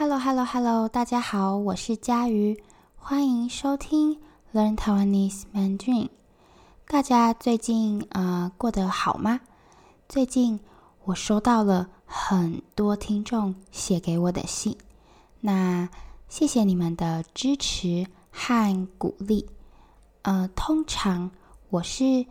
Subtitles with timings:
[0.00, 2.62] Hello，Hello，Hello，大家好，我是佳瑜，
[2.94, 4.20] 欢迎收听
[4.54, 6.08] Learn Taiwanese Mandarin。
[6.86, 9.40] 大家最近呃过得好吗？
[10.08, 10.60] 最近
[11.02, 14.78] 我收到了很多听众写给我的信，
[15.40, 15.88] 那
[16.28, 19.44] 谢谢你们的支持和鼓励。
[20.22, 21.28] 呃，通常
[21.70, 22.24] 我是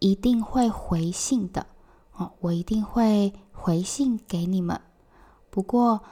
[0.00, 1.64] 一定会回信的
[2.16, 4.80] 哦，我一定会回信给你们。
[5.50, 6.02] 不过，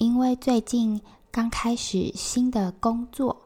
[0.00, 0.98] 因为最近
[1.30, 3.36] 刚开始新的工作，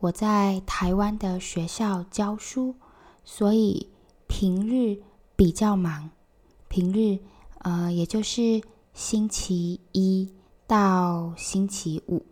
[0.00, 2.74] 我在台湾的学校教书，
[3.24, 3.88] 所以
[4.26, 5.00] 平日
[5.34, 6.10] 比较忙。
[6.68, 7.20] 平日，
[7.60, 8.60] 呃，也就是
[8.92, 10.30] 星期一
[10.66, 12.22] 到星期五，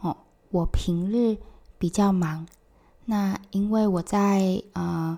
[0.00, 0.16] 哦，
[0.50, 1.38] 我平日
[1.78, 2.48] 比较忙。
[3.04, 5.16] 那因为我在呃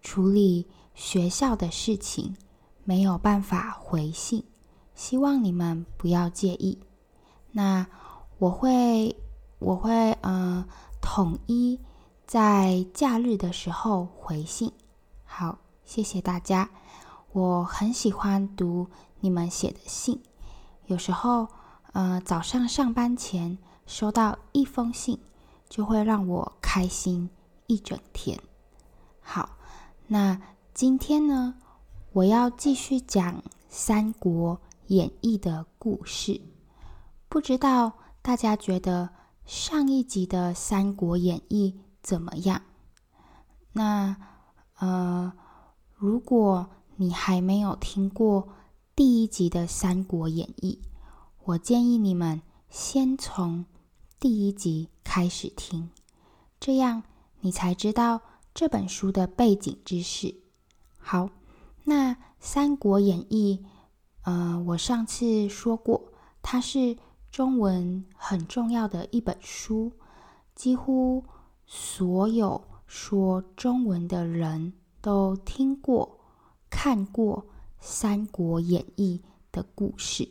[0.00, 2.34] 处理学校的事情，
[2.84, 4.44] 没有办法回信，
[4.94, 6.78] 希望你们不要介意。
[7.52, 7.86] 那
[8.38, 9.16] 我会
[9.58, 10.64] 我会呃
[11.00, 11.78] 统一
[12.26, 14.72] 在假日的时候回信。
[15.24, 16.70] 好，谢谢大家。
[17.32, 18.88] 我很喜欢读
[19.20, 20.20] 你们写的信，
[20.86, 21.48] 有时候
[21.92, 25.18] 呃早上上班前收到一封信，
[25.68, 27.30] 就会让我开心
[27.66, 28.40] 一整天。
[29.20, 29.50] 好，
[30.08, 30.40] 那
[30.74, 31.54] 今天呢，
[32.12, 33.36] 我要继续讲
[33.68, 36.40] 《三国演义》的故事。
[37.30, 37.92] 不知道
[38.22, 39.10] 大家觉得
[39.46, 42.60] 上一集的《三国演义》怎么样？
[43.72, 44.16] 那
[44.80, 45.32] 呃，
[45.94, 48.48] 如果你还没有听过
[48.96, 50.80] 第一集的《三国演义》，
[51.44, 53.64] 我建议你们先从
[54.18, 55.88] 第一集开始听，
[56.58, 57.04] 这样
[57.38, 58.20] 你才知道
[58.52, 60.34] 这本书的背景知识。
[60.98, 61.30] 好，
[61.84, 63.64] 那《三国演义》，
[64.22, 66.96] 呃，我上次说过，它是。
[67.30, 69.92] 中文很重要的一本书，
[70.54, 71.24] 几乎
[71.64, 76.18] 所有说中文的人都听过、
[76.68, 77.46] 看过
[77.78, 79.22] 《三国演义》
[79.54, 80.28] 的故事，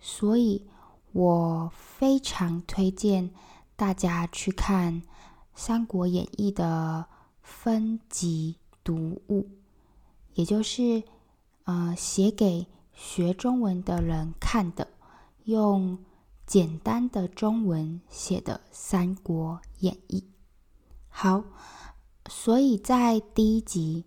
[0.00, 0.66] 所以
[1.12, 3.30] 我非常推荐
[3.76, 5.02] 大家去看
[5.54, 7.06] 《三国演义》的
[7.42, 9.50] 分级读物，
[10.32, 11.02] 也就是
[11.64, 14.88] 呃写给学中文的人看的，
[15.44, 15.98] 用。
[16.46, 20.20] 简单的中文写的《三国演义》。
[21.08, 21.44] 好，
[22.28, 24.04] 所以在第一集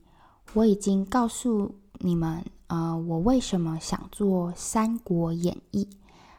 [0.53, 5.87] 我已经告诉你们，呃，我为什么想做《三国演义》，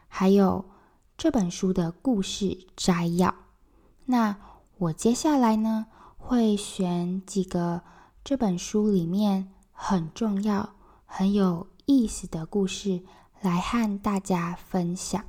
[0.07, 0.65] 还有
[1.17, 3.33] 这本书的故事摘要。
[4.05, 4.37] 那
[4.77, 5.87] 我接下来呢，
[6.17, 7.81] 会选几个
[8.23, 10.75] 这本书里面很重要、
[11.05, 13.03] 很有意思的故事
[13.41, 15.23] 来和大家分享。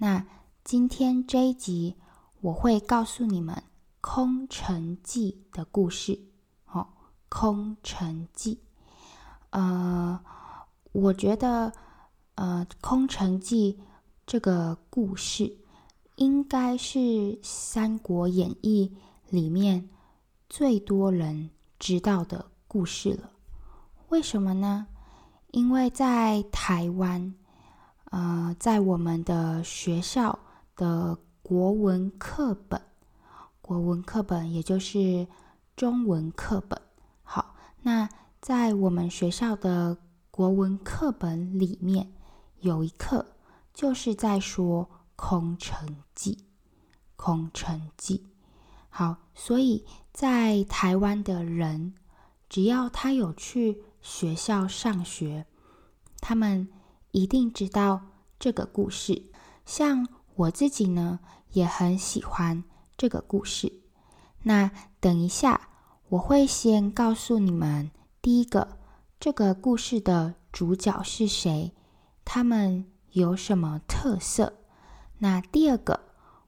[0.00, 0.24] 那
[0.62, 1.96] 今天这一集，
[2.40, 3.56] 我会告诉你们
[4.00, 6.20] 《空城计》的故事。
[6.66, 6.86] 哦，
[7.28, 8.54] 《空城计》。
[9.50, 10.20] 呃，
[10.92, 11.72] 我觉得，
[12.36, 13.80] 呃，《空城计》
[14.24, 15.56] 这个故事，
[16.14, 16.98] 应该是
[17.42, 18.96] 《三国演义》
[19.30, 19.88] 里面
[20.48, 21.50] 最多人
[21.80, 23.32] 知道的故事了。
[24.10, 24.86] 为什么呢？
[25.50, 27.34] 因为在台湾。
[28.10, 30.38] 呃，在我们的学校
[30.74, 32.80] 的国文课本，
[33.60, 35.26] 国文课本也就是
[35.76, 36.80] 中文课本。
[37.22, 38.08] 好，那
[38.40, 39.98] 在我们学校的
[40.30, 42.10] 国文课本里面，
[42.60, 43.26] 有一课
[43.74, 46.34] 就是在说《空城计》。
[47.14, 48.26] 空城计，
[48.88, 51.92] 好，所以在台湾的人，
[52.48, 55.44] 只要他有去学校上学，
[56.20, 56.68] 他们。
[57.10, 58.02] 一定知道
[58.38, 59.30] 这个故事，
[59.64, 61.20] 像我自己呢，
[61.52, 62.62] 也很喜欢
[62.96, 63.72] 这个故事。
[64.42, 64.70] 那
[65.00, 65.68] 等一下，
[66.10, 68.78] 我会先告诉你们，第一个，
[69.18, 71.74] 这个故事的主角是谁，
[72.24, 74.54] 他们有什么特色。
[75.18, 76.00] 那第二个，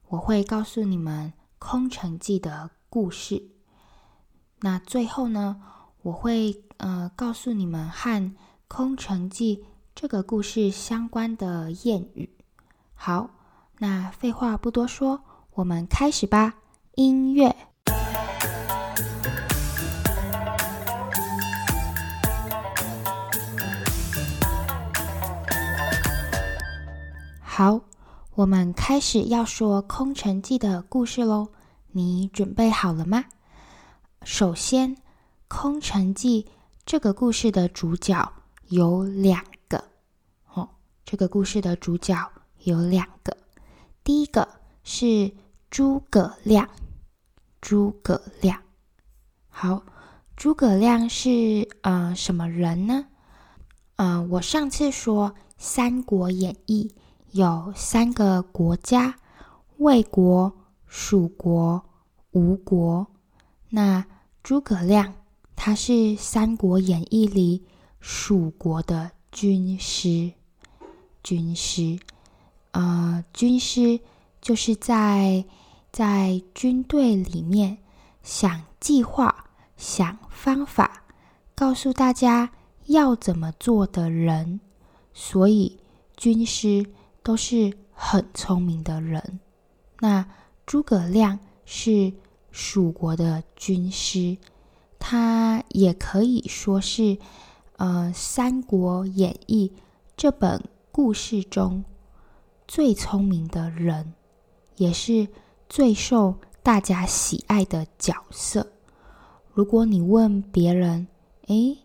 [0.09, 1.29] 我会告诉你们
[1.59, 3.49] 《空城计》的故事。
[4.59, 5.61] 那最后呢，
[6.03, 8.21] 我会呃告诉你们和
[8.67, 9.57] 《空城计》。
[10.01, 12.27] 这个故事相关的谚语。
[12.95, 13.29] 好，
[13.77, 15.21] 那废话不多说，
[15.53, 16.55] 我们开始吧。
[16.95, 17.55] 音乐。
[27.39, 27.79] 好，
[28.33, 31.49] 我们开始要说《空城计》的故事喽。
[31.91, 33.25] 你准备好了吗？
[34.23, 34.95] 首先，
[35.47, 36.41] 《空城计》
[36.87, 38.33] 这个故事的主角
[38.69, 39.45] 有两。
[41.11, 42.15] 这个故事的主角
[42.63, 43.35] 有两个，
[44.01, 44.47] 第一个
[44.81, 45.33] 是
[45.69, 46.69] 诸葛亮。
[47.59, 48.57] 诸葛亮，
[49.49, 49.83] 好，
[50.37, 53.07] 诸葛亮是呃什么人呢？
[53.97, 56.95] 呃，我上次说《三国演义》
[57.37, 59.17] 有三个国家：
[59.79, 60.53] 魏国、
[60.85, 61.83] 蜀国、
[62.31, 63.05] 吴国。
[63.67, 64.05] 那
[64.41, 65.13] 诸葛亮
[65.57, 67.65] 他是《三国演义》里
[67.99, 70.31] 蜀国的军师。
[71.23, 71.99] 军师，
[72.71, 73.99] 呃，军师
[74.41, 75.45] 就是在。
[75.93, 77.77] 在军队里面
[78.23, 81.03] 想计划、想方法，
[81.53, 82.49] 告诉大家
[82.85, 84.61] 要怎么做的人，
[85.13, 85.77] 所以
[86.15, 86.85] 军师
[87.21, 89.41] 都是很聪明的人。
[89.99, 90.25] 那
[90.65, 92.13] 诸葛亮是
[92.51, 94.37] 蜀国的军师，
[94.97, 97.17] 他也可以说是
[97.75, 99.73] 呃《三国演义》
[100.15, 101.83] 这本故事中
[102.67, 104.13] 最聪明的人，
[104.77, 105.27] 也是。
[105.73, 108.73] 最受大家喜爱的角色。
[109.53, 111.07] 如果你问别人
[111.47, 111.77] ：“诶，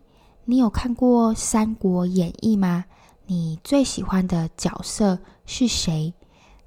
[0.43, 2.83] 你有看过《三国演义》吗？
[3.27, 6.13] 你最喜欢的角色是谁？”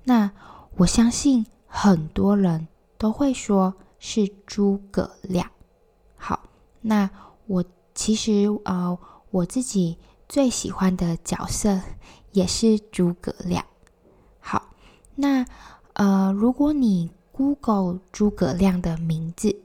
[0.05, 0.33] 那
[0.79, 5.51] 我相信很多人都会说是诸葛亮。
[6.17, 6.49] 好，
[6.81, 7.11] 那
[7.47, 7.63] 我
[7.95, 8.99] 其实呃，
[9.31, 9.99] 我自己
[10.31, 11.81] 最喜欢的角色
[12.31, 13.65] 也是诸葛亮。
[14.39, 14.69] 好，
[15.17, 15.45] 那。
[15.95, 19.61] 呃，如果你 Google 诸葛亮的名字，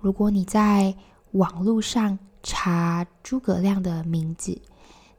[0.00, 0.94] 如果你在
[1.30, 4.60] 网络上查诸葛亮的名字，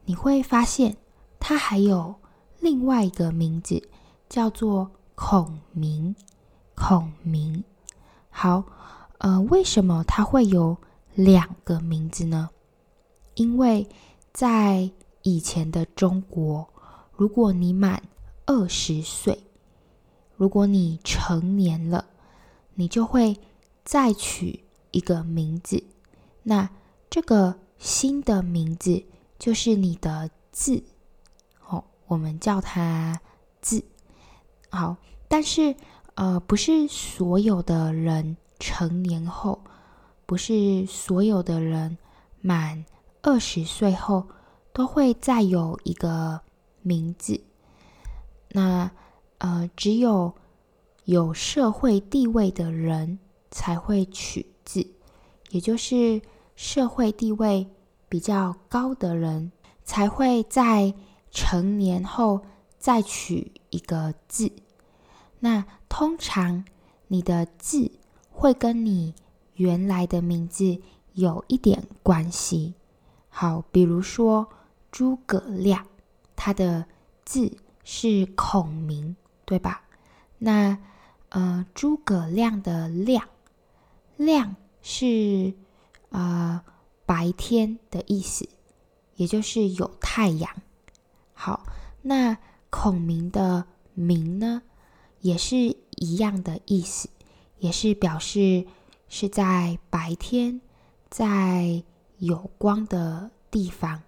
[0.04, 0.96] 你会发现
[1.40, 2.14] 他还有
[2.60, 3.88] 另外一个名字，
[4.28, 6.14] 叫做孔明。
[6.76, 7.64] 孔明，
[8.28, 8.62] 好，
[9.18, 10.76] 呃，为什么他会有
[11.14, 12.50] 两个名字呢？
[13.34, 13.88] 因为
[14.34, 14.90] 在
[15.22, 16.68] 以前的中国，
[17.12, 18.02] 如果你满
[18.46, 19.46] 二十岁，
[20.36, 22.04] 如果你成年了，
[22.74, 23.38] 你就会
[23.84, 25.84] 再取一个名字。
[26.42, 26.68] 那
[27.08, 29.04] 这个新的名字
[29.38, 30.82] 就是你的字，
[31.68, 33.20] 哦，我们叫它
[33.60, 33.84] 字。
[34.68, 34.96] 好，
[35.28, 35.76] 但是
[36.16, 39.62] 呃，不是所有的人成年后，
[40.26, 41.96] 不是所有的人
[42.40, 42.84] 满
[43.24, 44.28] 二十岁后
[44.72, 46.42] 都会再有一个
[46.82, 47.42] 名字。
[48.50, 48.88] 那。
[49.38, 50.32] 呃，只有
[51.04, 53.18] 有社会地位的人
[53.50, 54.86] 才会取字，
[55.50, 56.22] 也就是
[56.56, 57.66] 社会地位
[58.08, 60.94] 比较高的人才会在
[61.30, 62.40] 成年后
[62.78, 64.50] 再取一个字。
[65.40, 66.64] 那通常
[67.08, 67.90] 你的字
[68.30, 69.14] 会跟你
[69.56, 70.78] 原来的名字
[71.12, 72.72] 有一点关系。
[73.36, 74.48] 好，比如说
[74.92, 75.86] 诸葛亮，
[76.36, 76.86] 他的
[77.24, 79.16] 字是孔明。
[79.46, 79.82] 对吧？
[80.38, 80.78] 那
[81.28, 83.28] 呃，诸葛亮的亮，
[84.16, 85.52] 亮是
[86.08, 86.62] 呃
[87.04, 88.48] 白天的意思，
[89.16, 90.50] 也就是有太阳。
[91.34, 91.66] 好，
[92.00, 92.38] 那
[92.70, 94.62] 孔明的明呢，
[95.20, 97.10] 也是一样的意思，
[97.58, 98.66] 也是表示
[99.10, 100.62] 是在白天，
[101.10, 101.84] 在
[102.18, 104.02] 有光的地方。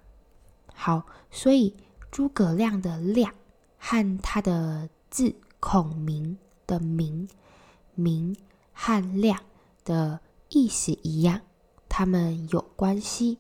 [0.75, 1.75] 好，所以
[2.11, 3.35] 诸葛亮的亮
[3.79, 4.89] 和他的。
[5.09, 6.37] 字孔明
[6.67, 7.27] 的明，
[7.95, 8.37] 明
[8.75, 9.41] 和亮
[9.83, 11.41] 的意思一样，
[11.89, 13.39] 他们有关系。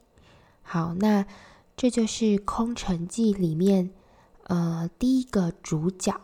[0.62, 1.26] 好，那
[1.76, 3.90] 这就是《空城计》里面
[4.44, 6.18] 呃第一个主角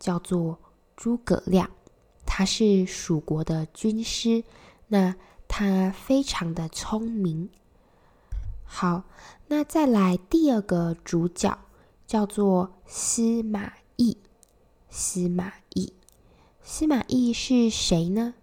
[0.00, 0.58] 叫做
[0.96, 1.70] 诸葛亮，
[2.24, 4.42] 他是蜀国的军师，
[4.88, 5.14] 那
[5.46, 7.48] 他非常的聪明。
[8.66, 9.04] 好，
[9.48, 11.58] 那再来第二个主角
[12.06, 14.18] 叫做司马懿。
[14.90, 15.92] 司马懿，
[16.62, 18.34] 司马懿是谁呢？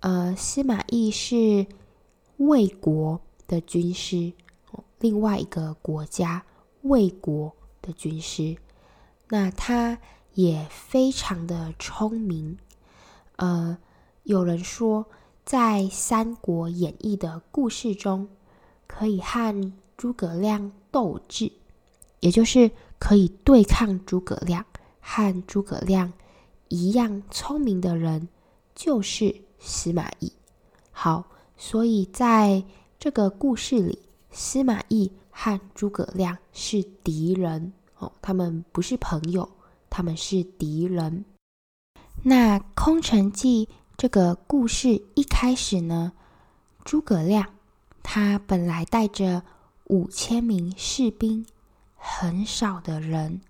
[0.00, 1.66] 呃，司马懿是
[2.36, 4.32] 魏国的军师，
[5.00, 6.44] 另外一个国家
[6.82, 8.56] 魏国的军师。
[9.28, 9.98] 那他
[10.34, 12.58] 也非常的聪明。
[13.36, 13.78] 呃，
[14.22, 15.06] 有人说，
[15.44, 18.28] 在《三国演义》的故事中，
[18.86, 21.52] 可以和诸葛亮斗智，
[22.20, 24.64] 也就是可以对抗诸葛亮。
[25.06, 26.10] 和诸葛亮
[26.68, 28.26] 一样聪明的人
[28.74, 30.32] 就是司马懿。
[30.90, 31.26] 好，
[31.58, 32.64] 所以在
[32.98, 33.98] 这个故事里，
[34.30, 39.46] 司马懿和诸葛亮是敌人哦，他们不是朋友，
[39.90, 41.24] 他们是敌人。
[42.22, 43.66] 那《空城计》
[43.98, 46.12] 这个故事一开始呢，
[46.82, 47.46] 诸葛亮
[48.04, 49.42] 他本来带着
[49.86, 51.44] 五千名士兵，
[51.96, 53.40] 很少的人。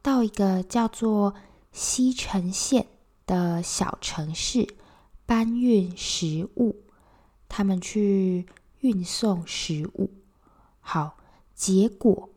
[0.00, 1.34] 到一个叫做
[1.72, 2.86] 西城县
[3.26, 4.66] 的小城市
[5.26, 6.76] 搬运食物，
[7.48, 8.46] 他们去
[8.80, 10.10] 运送食物。
[10.80, 11.16] 好，
[11.54, 12.30] 结果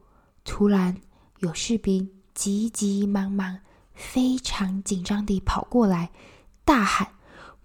[0.44, 0.98] 突然
[1.38, 3.60] 有士兵急急忙忙、
[3.94, 6.10] 非常紧张地跑过来，
[6.66, 7.10] 大喊：“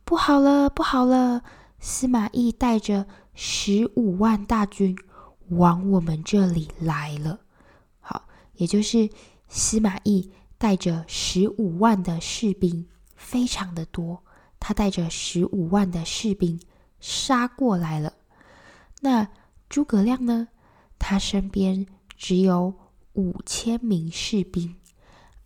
[0.04, 1.42] 不好了，不好了！
[1.80, 4.96] 司马懿带着十五万大军
[5.50, 7.40] 往我们这里来了。”
[8.00, 9.08] 好，也就是
[9.48, 10.30] 司马懿。
[10.56, 12.86] 带着十五万的士兵，
[13.16, 14.22] 非常的多。
[14.58, 16.58] 他带着十五万的士兵
[17.00, 18.14] 杀过来了。
[19.02, 19.28] 那
[19.68, 20.48] 诸葛亮呢？
[20.98, 21.84] 他身边
[22.16, 22.72] 只有
[23.12, 24.76] 五千名士兵，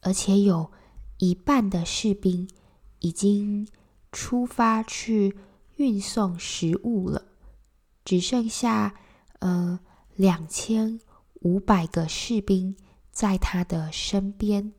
[0.03, 0.71] 而且有
[1.17, 2.49] 一半的士兵
[3.01, 3.67] 已经
[4.13, 5.37] 出发去
[5.77, 7.25] 运送食物了，
[8.09, 8.95] 只剩下
[9.41, 9.79] 呃
[10.17, 10.99] 两千
[11.43, 12.75] 五百个士兵
[13.11, 14.73] 在他的身边。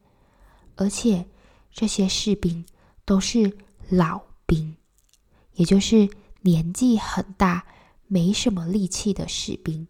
[0.77, 1.29] 而且
[1.71, 2.65] 这些士兵
[3.05, 3.55] 都是
[3.87, 4.77] 老兵，
[5.53, 6.09] 也就是
[6.41, 7.67] 年纪很大、
[8.07, 9.87] 没什么力气的士兵，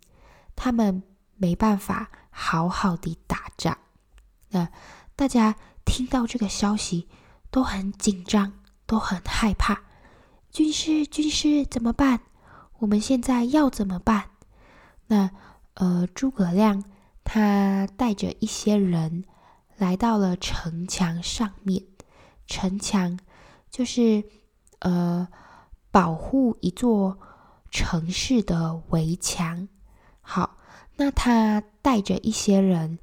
[0.57, 1.01] 他们
[1.37, 3.77] 没办法好好的打仗。
[4.49, 4.67] 那
[5.15, 5.55] 大家
[5.85, 7.07] 听到这个消息
[7.49, 9.83] 都很紧张，都很害怕。
[10.51, 12.19] 军师，军师怎么办？
[12.79, 14.31] 我们现在要怎么办？
[15.07, 15.31] 那
[15.75, 16.83] 呃，诸葛亮
[17.23, 19.23] 他带着一些人。
[19.77, 21.81] 来到了城墙上面，
[22.45, 23.17] 城墙
[23.71, 24.25] 就是
[24.79, 25.25] 呃
[25.89, 27.17] 保护一座
[27.71, 29.69] 城市的围墙。
[30.19, 30.57] 好，
[30.97, 32.99] 那他带着一些人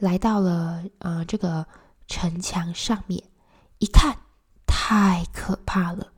[0.00, 1.64] 来到了呃这个
[2.08, 3.22] 城墙上面，
[3.78, 4.18] 一看
[4.66, 6.08] 太可怕了，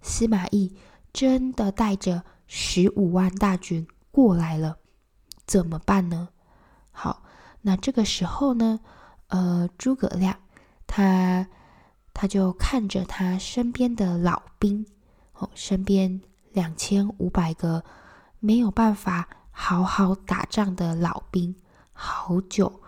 [0.00, 0.76] 司马懿
[1.12, 4.78] 真的带着十五万大军过来了，
[5.46, 6.28] 怎么办呢？
[6.90, 7.22] 好，
[7.62, 8.80] 那这个时候呢？
[9.28, 10.38] 呃，诸葛亮，
[10.86, 11.48] 他
[12.14, 14.86] 他就看着他身边的老兵，
[15.32, 16.20] 哦，身边
[16.52, 17.82] 两千五百个
[18.38, 21.56] 没有办法好好打仗的老兵，
[21.92, 22.80] 好久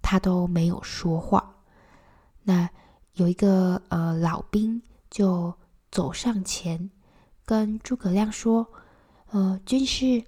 [0.00, 1.56] 他都没有说话。
[2.44, 2.70] 那
[3.14, 5.52] 有一个呃老兵就
[5.90, 6.88] 走上前，
[7.44, 8.64] 跟诸葛亮说
[9.34, 10.24] ：“呃，军师，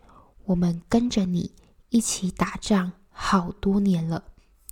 [0.46, 1.52] 我们跟着你
[1.90, 4.24] 一起打仗好多年了。”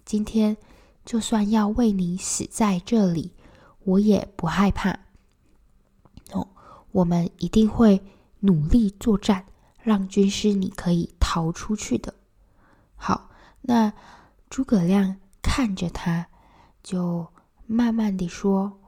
[0.04, 0.56] 今天
[1.04, 3.30] 就算要为你死在这里，
[3.84, 4.90] 我也不害怕。
[6.32, 6.48] 哦，
[6.90, 8.02] 我们一定会
[8.40, 9.46] 努力作战，
[9.80, 12.12] 让军师你可以逃出去的。
[12.96, 13.92] 好，那
[14.50, 16.26] 诸葛亮看着他，
[16.82, 17.28] 就
[17.68, 18.80] 慢慢地说：“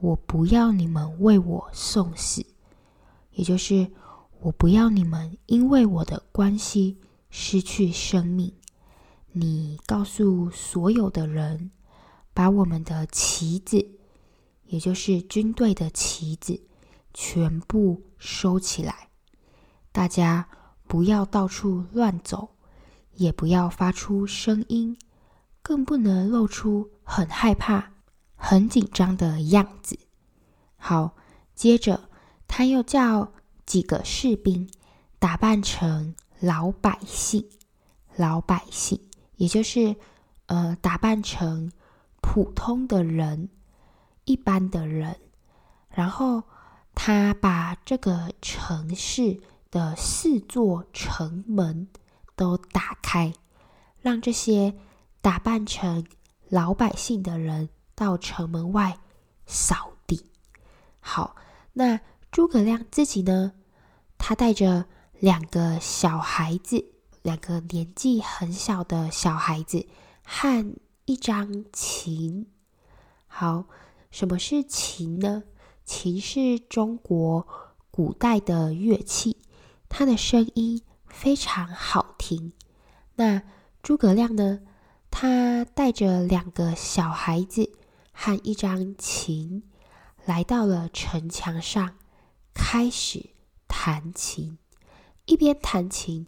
[0.00, 2.44] 我不要你们为我送死，
[3.30, 3.90] 也就是
[4.46, 6.98] 我不要你们因为我的关系
[7.30, 8.54] 失去生命。”
[9.32, 11.72] 你告诉所有的人，
[12.32, 13.84] 把我们的旗子，
[14.66, 16.62] 也就是军队的旗子，
[17.12, 19.08] 全部收起来。
[19.90, 20.48] 大家
[20.86, 22.50] 不要到处乱走，
[23.14, 24.96] 也不要发出声音，
[25.60, 27.92] 更不能露出很害怕、
[28.36, 29.98] 很紧张的样子。
[30.76, 31.16] 好，
[31.54, 32.08] 接着
[32.46, 33.32] 他又叫
[33.66, 34.70] 几个士兵
[35.18, 37.46] 打扮成老百姓，
[38.14, 38.98] 老百姓。
[39.36, 39.96] 也就是，
[40.46, 41.70] 呃，打扮成
[42.22, 43.50] 普通的人，
[44.24, 45.16] 一般的人，
[45.90, 46.44] 然后
[46.94, 51.88] 他把这个城市的四座城门
[52.34, 53.34] 都打开，
[54.00, 54.74] 让这些
[55.20, 56.06] 打扮成
[56.48, 58.98] 老百姓的人到城门外
[59.44, 60.30] 扫地。
[61.00, 61.36] 好，
[61.74, 63.52] 那诸葛亮自己呢？
[64.18, 64.86] 他带着
[65.18, 66.92] 两个小孩子。
[67.22, 69.84] 两个年纪很小的小孩子
[70.24, 72.46] 和一张琴。
[73.26, 73.64] 好，
[74.12, 75.42] 什么是琴呢？
[75.84, 77.44] 琴是中国
[77.90, 79.38] 古代的乐器，
[79.88, 82.52] 它的声音非常好听。
[83.16, 83.42] 那
[83.82, 84.60] 诸葛亮呢？
[85.10, 87.72] 他带着两个小孩子
[88.12, 89.64] 和一张琴，
[90.24, 91.96] 来到了城墙上，
[92.54, 93.30] 开始
[93.78, 94.56] 弹琴，
[95.26, 96.26] 一边弹琴。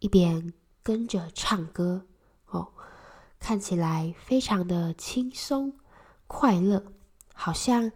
[0.00, 0.52] 一边
[0.84, 2.06] 跟着唱歌
[2.50, 2.68] 哦，
[3.40, 5.72] 看起来非常的轻松
[6.28, 6.84] 快乐，
[7.34, 7.90] 好像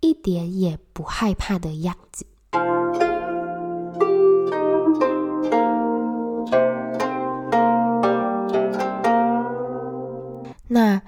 [0.00, 2.26] 一点也不害怕的样子。
[10.68, 11.00] 那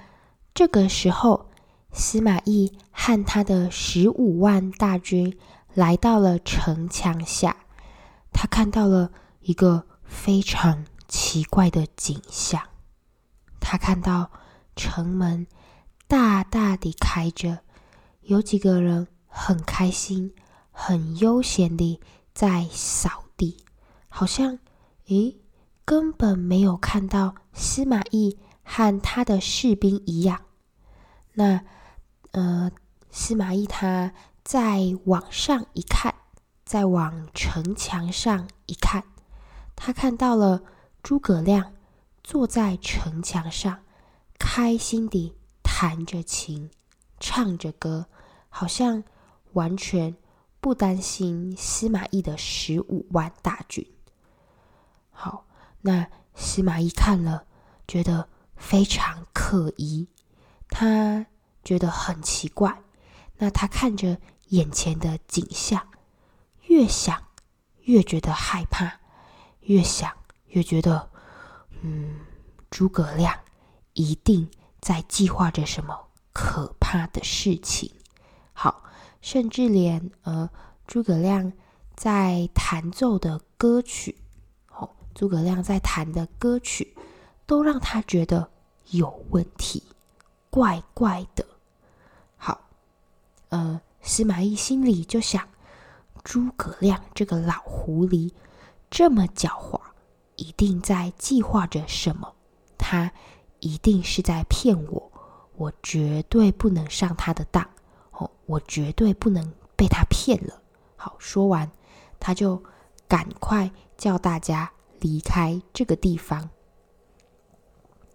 [0.55, 1.51] 这个时候，
[1.91, 5.37] 司马懿和他的十五万大军
[5.79, 7.55] 来到了城墙下，
[8.33, 9.85] 他看到了一个。
[10.09, 12.59] 非常奇怪的景象，
[13.59, 14.31] 他看到
[14.75, 15.45] 城门
[16.07, 17.59] 大大的开着，
[18.23, 20.33] 有几个人很开心、
[20.71, 22.01] 很悠闲地
[22.33, 23.63] 在扫地，
[24.07, 24.57] 好像，
[25.09, 25.37] 诶，
[25.85, 30.41] 根本没有看到司马懿和他的士兵一样。
[31.33, 31.63] 那，
[32.31, 32.71] 呃，
[33.11, 34.11] 司马懿他
[34.49, 36.11] 再往上一看，
[36.65, 39.03] 再往城墙上一看，
[39.75, 40.63] 他看到了
[41.03, 41.73] 诸葛亮
[42.23, 43.83] 坐在城墙上，
[44.39, 46.71] 开心地弹着琴，
[47.19, 48.07] 唱着歌，
[48.49, 49.03] 好像
[49.53, 50.17] 完全
[50.59, 53.87] 不担心司马懿的十五万大军。
[55.11, 55.45] 好，
[55.81, 57.45] 那司马懿看了，
[57.87, 60.07] 觉得非常可疑，
[60.69, 61.27] 他
[61.63, 62.81] 觉得很奇怪。
[63.41, 65.87] 那他看着眼前的景象。
[66.67, 67.23] 越想
[67.85, 68.99] 越觉得害怕，
[69.61, 70.15] 越想
[70.49, 71.09] 越觉得，
[71.81, 72.19] 嗯，
[72.69, 73.39] 诸葛亮
[73.93, 74.47] 一定
[74.79, 77.91] 在计划着什么可怕的事情。
[78.53, 78.83] 好，
[79.19, 80.47] 甚至连呃，
[80.85, 81.51] 诸葛亮
[81.95, 84.15] 在弹奏的歌曲，
[84.69, 86.95] 哦，诸葛亮在弹的歌曲，
[87.47, 88.51] 都让他觉得
[88.91, 89.81] 有问题，
[90.51, 91.43] 怪怪的。
[92.37, 92.61] 好，
[93.49, 95.47] 呃，司马懿心里就想。
[96.21, 98.31] 诸葛亮这个老狐狸
[98.89, 99.79] 这么狡猾，
[100.35, 102.35] 一定在计划着什么。
[102.77, 103.11] 他
[103.61, 105.11] 一定是在骗我，
[105.55, 107.67] 我绝对不能上他的当。
[108.11, 110.61] 哦，我绝对不能被他骗了。
[110.97, 111.71] 好，说完，
[112.19, 112.61] 他就
[113.07, 116.49] 赶快叫大家离开这个地方。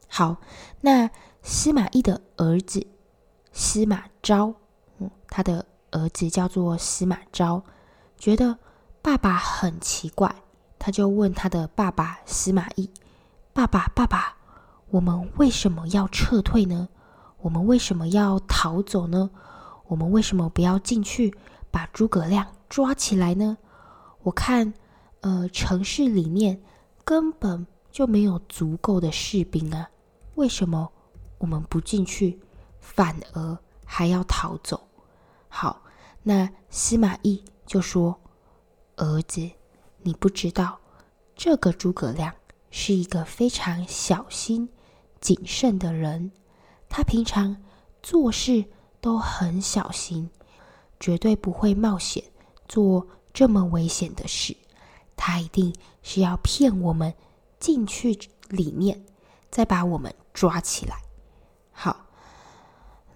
[0.08, 0.36] 好，
[0.82, 1.10] 那
[1.42, 2.86] 司马懿的儿子
[3.50, 4.54] 司马昭，
[4.98, 7.62] 嗯，他的儿子叫做司马昭。
[8.18, 8.58] 觉得
[9.00, 10.34] 爸爸很奇怪，
[10.78, 12.90] 他就问他的爸爸司马懿
[13.52, 14.36] ：“爸爸，爸爸，
[14.90, 16.88] 我们为什么要撤退呢？
[17.38, 19.30] 我们为什么要逃走呢？
[19.86, 21.34] 我们为什么不要进去
[21.70, 23.58] 把诸葛亮抓起来呢？
[24.22, 24.72] 我看，
[25.20, 26.62] 呃，城市里面
[27.04, 29.90] 根本就没有足够的士兵啊！
[30.36, 30.90] 为什么
[31.38, 32.40] 我们不进去，
[32.80, 34.80] 反而还要逃走？”
[35.48, 35.82] 好，
[36.24, 37.44] 那司马懿。
[37.66, 38.20] 就说
[38.96, 39.50] ：“儿子，
[40.02, 40.78] 你不知道，
[41.34, 42.34] 这个诸葛亮
[42.70, 44.68] 是一个非常小心
[45.18, 46.30] 谨慎的人。
[46.90, 47.56] 他平常
[48.02, 48.66] 做事
[49.00, 50.28] 都很小心，
[51.00, 52.22] 绝对不会冒险
[52.68, 54.54] 做这么危险的事。
[55.16, 57.14] 他一定是要骗我们
[57.58, 58.18] 进去
[58.50, 59.06] 里面，
[59.50, 60.98] 再把我们抓起来。
[61.72, 62.04] 好，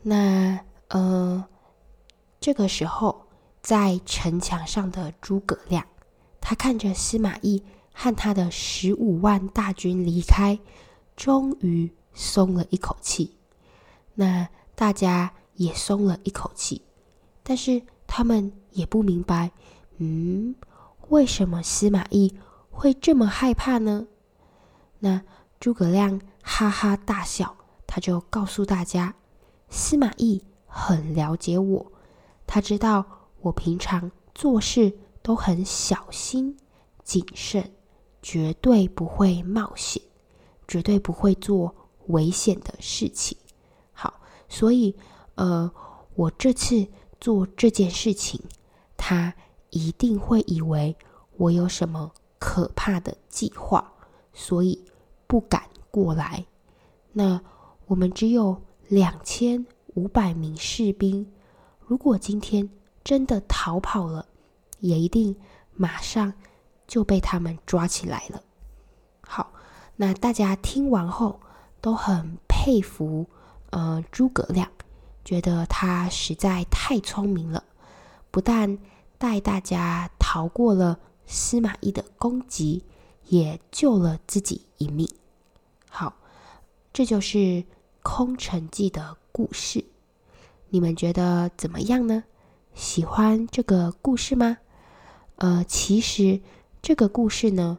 [0.00, 1.46] 那呃，
[2.40, 3.24] 这个时候。”
[3.60, 5.84] 在城墙上的诸葛亮，
[6.40, 10.58] 他看着司马懿和他的十五万大军离开，
[11.16, 13.36] 终于松了一口气。
[14.14, 16.80] 那大家也松了一口气，
[17.42, 19.50] 但是他们也不明白，
[19.98, 20.54] 嗯，
[21.08, 22.38] 为什么司马懿
[22.70, 24.06] 会这么害怕呢？
[25.00, 25.20] 那
[25.60, 27.56] 诸葛亮哈哈大笑，
[27.88, 29.16] 他就告诉大家，
[29.68, 31.92] 司马懿很了解我，
[32.48, 33.06] 他知道。
[33.40, 36.56] 我平常做事都很小心
[37.04, 37.70] 谨慎，
[38.20, 40.02] 绝对不会冒险，
[40.66, 41.72] 绝对不会做
[42.08, 43.38] 危险的事情。
[43.92, 44.96] 好，所以
[45.36, 45.72] 呃，
[46.16, 46.84] 我这次
[47.20, 48.40] 做这件事情，
[48.96, 49.32] 他
[49.70, 50.96] 一定会以为
[51.36, 53.92] 我有什么可怕的计划，
[54.32, 54.84] 所以
[55.28, 56.44] 不敢过来。
[57.12, 57.40] 那
[57.86, 61.32] 我们只有两千五百名士兵，
[61.88, 62.70] 如果今天。
[63.04, 64.26] 真的逃跑了，
[64.80, 65.34] 也一定
[65.72, 66.30] 马上
[66.86, 68.42] 就被他们抓起来了。
[69.22, 69.50] 好，
[69.96, 71.40] 那大家听完后
[71.80, 73.26] 都很佩服，
[73.70, 74.70] 呃，诸葛亮，
[75.24, 77.64] 觉得他实在太聪明了，
[78.30, 78.78] 不但
[79.16, 82.84] 带大家逃过了司马懿的攻击，
[83.28, 85.08] 也救了自己一命。
[85.88, 86.14] 好，
[86.92, 87.38] 这就是
[88.02, 89.82] 《空城计》的故事，
[90.70, 92.24] 你们觉得怎么样呢？
[92.74, 94.58] 喜欢这个故事吗？
[95.36, 96.40] 呃，其实
[96.82, 97.78] 这个故事呢，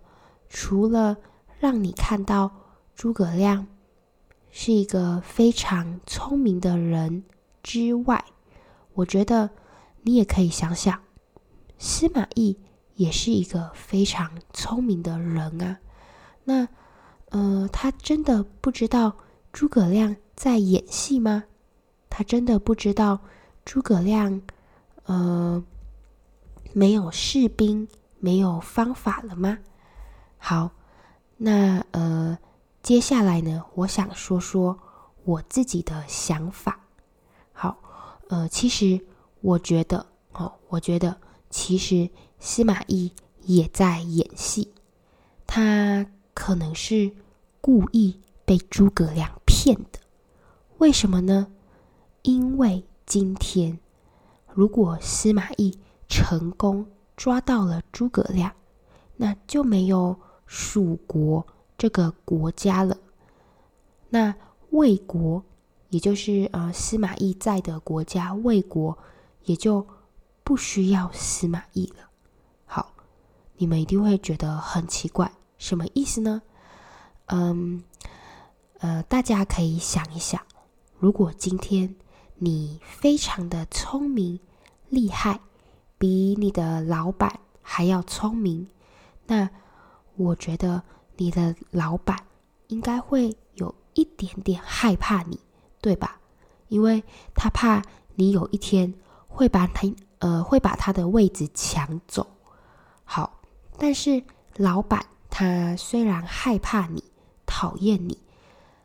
[0.50, 1.18] 除了
[1.60, 2.52] 让你看到
[2.96, 3.68] 诸葛亮
[4.50, 7.24] 是一个非常聪明的人
[7.62, 8.26] 之外，
[8.94, 9.52] 我觉得
[10.02, 11.02] 你也可以想想，
[11.78, 12.58] 司马懿
[12.96, 15.80] 也是一个非常聪明的人啊。
[16.46, 16.68] 那，
[17.30, 19.18] 呃，他真的不知道
[19.54, 21.44] 诸葛亮在演戏吗？
[22.10, 23.20] 他真的不知道
[23.64, 24.42] 诸葛亮？
[25.06, 25.64] 呃，
[26.74, 27.88] 没有士兵，
[28.20, 29.58] 没有方法了吗？
[30.38, 30.72] 好，
[31.38, 32.38] 那呃，
[32.84, 34.80] 接下来呢，我想说说
[35.24, 36.80] 我自己的想法。
[37.52, 37.78] 好，
[38.28, 39.00] 呃，其实
[39.42, 41.18] 我觉得，哦，我觉得
[41.50, 44.72] 其实司马懿也在演戏，
[45.48, 47.12] 他可能是
[47.62, 50.00] 故意被诸葛亮骗的。
[50.78, 51.48] 为什么呢？
[52.30, 53.80] 因为今天
[54.54, 56.86] 如果司马懿成功
[57.18, 58.54] 抓到了诸葛亮，
[59.16, 60.16] 那就没有
[60.46, 62.96] 蜀国这个国家了。
[64.10, 64.36] 那
[64.70, 65.44] 魏国，
[65.90, 68.96] 也就是呃司马懿在的国家魏国，
[69.46, 69.88] 也就
[70.44, 72.12] 不需要司马懿了。
[72.68, 72.94] 好，
[73.58, 76.44] 你们一定会觉得很奇怪，什么意思呢？
[77.26, 77.84] 嗯，
[78.78, 80.40] 呃，大家可以想一想，
[81.00, 81.96] 如果今天
[82.40, 84.40] 你非常的聪明
[84.90, 85.40] 厉害，
[85.98, 88.68] 比你的老板还要聪明，
[89.28, 89.50] 那
[90.16, 90.82] 我觉得
[91.18, 92.26] 你的老板
[92.68, 95.40] 应该会有一点点害怕你，
[95.82, 96.20] 对吧？
[96.70, 97.04] 因为
[97.36, 97.82] 他怕
[98.16, 98.94] 你有一天
[99.28, 99.88] 会把他
[100.20, 102.26] 呃会把他的位置抢走。
[103.04, 103.42] 好，
[103.78, 104.24] 但是
[104.56, 107.04] 老板他虽然害怕你、
[107.46, 108.18] 讨厌你，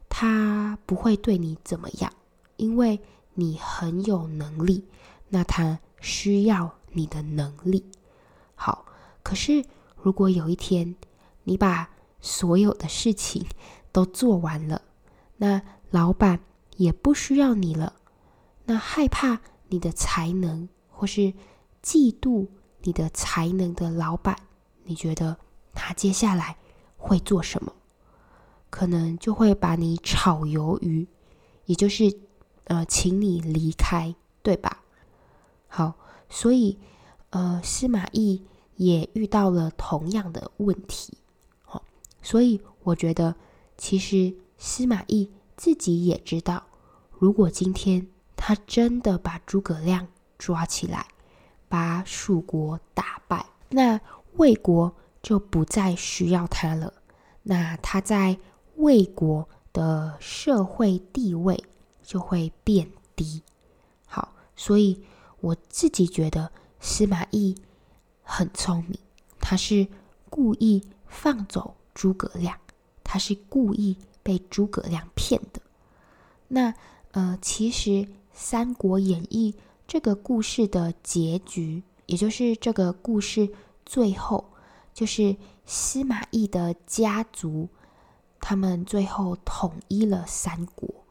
[0.09, 2.13] 他不会对你怎么样，
[2.57, 3.01] 因为
[3.35, 4.85] 你很有能力。
[5.29, 7.85] 那他需要你的能力。
[8.55, 8.87] 好，
[9.23, 9.65] 可是
[9.97, 10.95] 如果有一天
[11.43, 13.45] 你把所有的事情
[13.91, 14.83] 都做完了，
[15.37, 16.41] 那老板
[16.77, 17.95] 也不需要你了。
[18.67, 21.33] 那害怕你的才能或是
[21.83, 22.47] 嫉妒
[22.83, 24.39] 你的才能的老板，
[24.85, 25.37] 你觉得
[25.75, 26.57] 他接下来
[26.97, 27.73] 会做什么？
[28.71, 31.07] 可能就会把你炒鱿鱼，
[31.67, 32.05] 也就是
[32.65, 34.83] 呃，请你离开，对吧？
[35.69, 35.95] 好，
[36.29, 36.79] 所以
[37.31, 38.43] 呃，司马懿
[38.77, 41.19] 也遇到了同样的问题。
[41.63, 41.83] 好，
[42.23, 43.35] 所以我觉得
[43.77, 44.35] 其实。
[44.57, 46.63] 司马懿自己也知道，
[47.11, 50.07] 如果今天他真的把诸葛亮
[50.39, 51.09] 抓起来，
[51.69, 54.01] 把蜀国打败，那
[54.37, 56.95] 魏国就不再需要他了。
[57.43, 58.39] 那他在
[58.77, 61.63] 魏国的社会地位
[62.05, 63.43] 就会变低。
[64.07, 65.03] 好，所以
[65.41, 67.57] 我自己觉得司马懿
[68.23, 68.97] 很聪明，
[69.41, 69.89] 他是
[70.31, 72.57] 故意放走诸葛亮，
[73.03, 73.97] 他是故意。
[74.25, 75.61] 被诸葛亮骗的。
[76.49, 76.73] 那
[77.11, 77.91] 呃，其实
[78.33, 79.53] 《三国演义》
[79.87, 83.51] 这个故事的结局，也就是这个故事
[83.85, 84.51] 最后，
[84.95, 85.37] 就是
[85.67, 87.69] 司马懿的家族，
[88.41, 91.04] 他们最后统一了三国，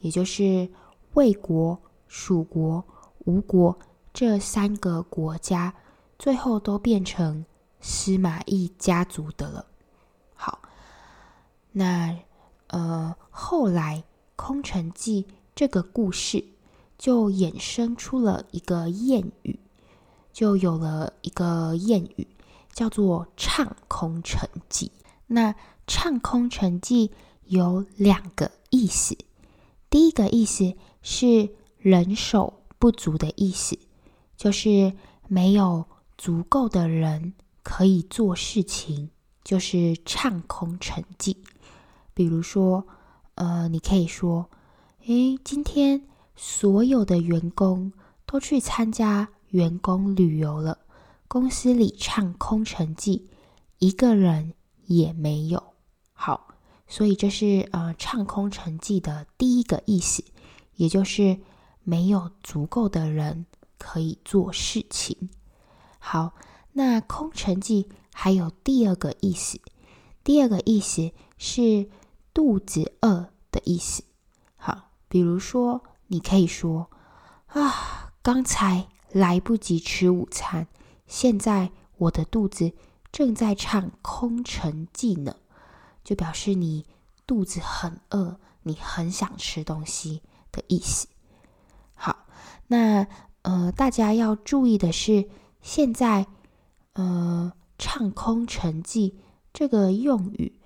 [0.00, 0.68] 也就是
[1.14, 2.84] 魏国、蜀国、
[3.26, 3.78] 吴国
[4.12, 5.74] 这三个国家，
[6.18, 7.44] 最后都变成
[7.80, 9.66] 司马懿家族的了。
[10.34, 10.60] 好，
[11.72, 12.16] 那。
[12.68, 14.02] 呃，后来
[14.34, 15.22] 《空城计》
[15.54, 16.44] 这个故事
[16.98, 19.56] 就衍生出了一个谚语，
[20.32, 22.26] 就有了一个谚语，
[22.72, 24.90] 叫做“唱空城计”。
[25.28, 25.54] 那
[25.86, 27.12] “唱空城计”
[27.46, 29.16] 有两个意思，
[29.88, 33.78] 第一个意思是人手不足的意思，
[34.36, 34.92] 就是
[35.28, 35.86] 没有
[36.18, 39.10] 足够的人可以做事情，
[39.44, 41.42] 就是唱空城计。
[42.12, 42.86] 比如说，
[43.34, 44.50] 呃，你可以说，
[45.06, 47.92] 诶，今天所有的员工
[48.24, 50.78] 都去参加员工旅游了，
[51.28, 53.28] 公司里唱空城计，
[53.78, 54.54] 一个人
[54.86, 55.62] 也没有。
[56.12, 56.48] 好，
[56.86, 60.24] 所以这是呃唱空城计的第一个意思，
[60.74, 61.38] 也就是
[61.82, 63.46] 没有足够的人
[63.78, 65.30] 可以做事情。
[65.98, 66.34] 好，
[66.72, 69.60] 那空城计还有第二个意思，
[70.22, 71.88] 第二个意思是。
[72.36, 74.04] 肚子饿的意思。
[74.56, 76.90] 好，比如说，你可以说
[77.48, 80.68] ：“啊，刚才来不及吃午餐，
[81.06, 82.74] 现在我的肚子
[83.10, 85.36] 正在唱空城计呢。”
[86.06, 86.86] 就表示你
[87.26, 91.08] 肚子很饿，你很想吃东西的意思。
[91.94, 92.26] 好，
[92.68, 93.04] 那
[93.42, 95.28] 呃，大家要注意的是，
[95.60, 96.28] 现在
[96.92, 99.18] 呃，唱空城计
[99.52, 100.60] 这个用语。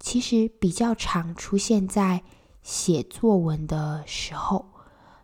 [0.00, 2.22] 其实比较常出现在
[2.62, 4.64] 写作文的时候。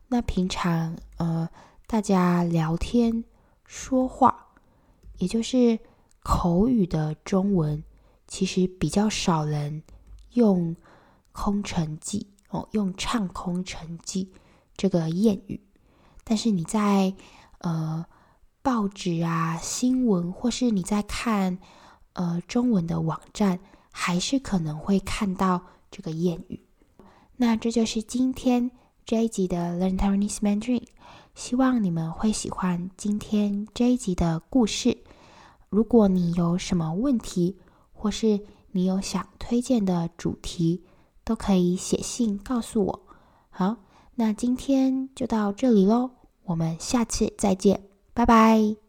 [0.08, 1.48] 那平常呃，
[1.86, 3.24] 大家聊天
[3.64, 4.48] 说话，
[5.16, 5.78] 也就是
[6.22, 7.82] 口语的中文，
[8.34, 9.80] 其实比较少人
[10.32, 10.74] 用
[11.30, 14.28] 空城计哦，用唱空城计
[14.76, 15.60] 这个谚语。
[16.24, 17.14] 但是你在
[17.58, 18.04] 呃
[18.60, 21.56] 报纸啊、新闻，或是你在看
[22.14, 23.60] 呃中文的网站。
[23.96, 26.60] 还是可能会看到这个谚语，
[27.36, 28.68] 那这就是今天
[29.06, 30.82] 这一集的 Learn Taiwanese Mandarin，
[31.36, 34.98] 希望你们会喜欢今天这一集的故事。
[35.68, 37.56] 如果你有什么问题，
[38.04, 38.38] 或是
[38.72, 40.82] 你有想推荐的主题，
[41.24, 43.00] 都可以写信告诉我。
[43.48, 43.76] 好，
[44.16, 46.10] 那今天就到这里喽，
[46.44, 47.80] 我们下次再见，
[48.12, 48.83] 拜拜。